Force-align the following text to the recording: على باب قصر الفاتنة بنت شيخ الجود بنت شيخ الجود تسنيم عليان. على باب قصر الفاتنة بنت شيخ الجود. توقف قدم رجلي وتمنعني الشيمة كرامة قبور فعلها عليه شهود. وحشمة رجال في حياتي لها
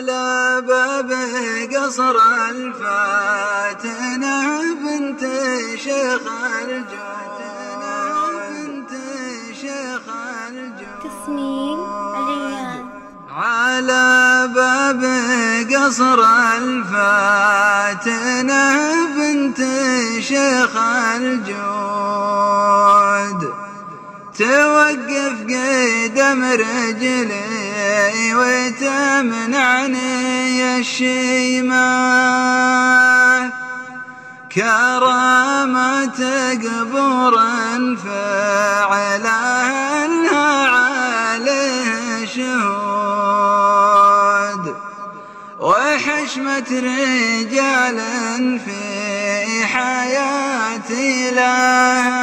على 0.00 0.62
باب 0.66 1.10
قصر 1.74 2.16
الفاتنة 2.50 4.34
بنت 4.74 5.22
شيخ 5.76 6.24
الجود 6.62 7.38
بنت 8.50 8.92
شيخ 9.60 10.04
الجود 10.48 11.00
تسنيم 11.04 11.80
عليان. 12.14 12.84
على 13.30 14.08
باب 14.54 15.02
قصر 15.74 16.20
الفاتنة 16.56 17.84
بنت 19.16 19.60
شيخ 20.20 20.76
الجود. 21.16 22.20
توقف 24.38 25.36
قدم 25.42 26.40
رجلي 26.44 27.69
وتمنعني 28.34 30.00
الشيمة 30.78 31.90
كرامة 34.54 36.20
قبور 36.64 37.34
فعلها 38.04 39.68
عليه 40.68 42.26
شهود. 42.26 43.70
وحشمة 45.60 46.70
رجال 46.70 47.98
في 48.64 48.82
حياتي 49.66 51.30
لها 51.30 52.19